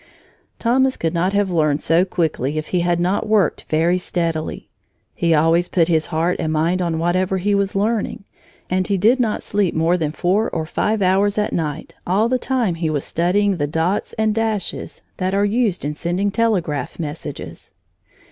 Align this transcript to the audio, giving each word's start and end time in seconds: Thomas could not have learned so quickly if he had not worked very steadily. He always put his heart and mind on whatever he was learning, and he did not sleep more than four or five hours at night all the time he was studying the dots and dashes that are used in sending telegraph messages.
Thomas 0.57 0.97
could 0.97 1.13
not 1.13 1.33
have 1.33 1.51
learned 1.51 1.79
so 1.79 2.05
quickly 2.05 2.57
if 2.57 2.69
he 2.69 2.79
had 2.79 2.99
not 2.99 3.29
worked 3.29 3.65
very 3.69 3.99
steadily. 3.99 4.67
He 5.13 5.31
always 5.35 5.67
put 5.67 5.89
his 5.89 6.07
heart 6.07 6.37
and 6.39 6.51
mind 6.51 6.81
on 6.81 6.97
whatever 6.97 7.37
he 7.37 7.53
was 7.53 7.75
learning, 7.75 8.23
and 8.67 8.87
he 8.87 8.97
did 8.97 9.19
not 9.19 9.43
sleep 9.43 9.75
more 9.75 9.97
than 9.97 10.11
four 10.11 10.49
or 10.49 10.65
five 10.65 11.03
hours 11.03 11.37
at 11.37 11.53
night 11.53 11.93
all 12.07 12.27
the 12.27 12.39
time 12.39 12.73
he 12.73 12.89
was 12.89 13.03
studying 13.03 13.57
the 13.57 13.67
dots 13.67 14.13
and 14.13 14.33
dashes 14.33 15.03
that 15.17 15.35
are 15.35 15.45
used 15.45 15.85
in 15.85 15.93
sending 15.93 16.31
telegraph 16.31 16.97
messages. 16.97 17.71